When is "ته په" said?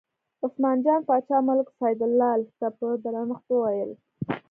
2.59-2.87